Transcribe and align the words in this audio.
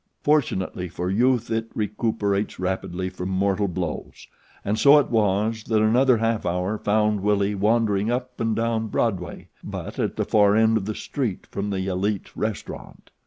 Fortunately 0.23 0.89
for 0.89 1.11
youth 1.11 1.51
it 1.51 1.69
recuperates 1.75 2.59
rapidly 2.59 3.07
from 3.07 3.29
mortal 3.29 3.67
blows, 3.67 4.25
and 4.65 4.79
so 4.79 4.97
it 4.97 5.11
was 5.11 5.63
that 5.65 5.79
another 5.79 6.17
half 6.17 6.43
hour 6.43 6.79
found 6.79 7.19
Willie 7.19 7.53
wandering 7.53 8.09
up 8.09 8.41
and 8.41 8.55
down 8.55 8.87
Broadway 8.87 9.49
but 9.63 9.99
at 9.99 10.15
the 10.15 10.25
far 10.25 10.55
end 10.55 10.75
of 10.75 10.85
the 10.85 10.95
street 10.95 11.45
from 11.45 11.69
The 11.69 11.85
Elite 11.85 12.35
Restaurant. 12.35 13.11